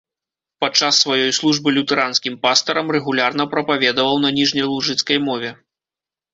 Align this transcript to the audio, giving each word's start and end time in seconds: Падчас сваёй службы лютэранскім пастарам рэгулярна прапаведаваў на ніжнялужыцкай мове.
Падчас 0.63 1.01
сваёй 1.03 1.31
службы 1.39 1.73
лютэранскім 1.75 2.39
пастарам 2.47 2.87
рэгулярна 2.97 3.43
прапаведаваў 3.55 4.15
на 4.27 4.35
ніжнялужыцкай 4.41 5.17
мове. 5.31 5.57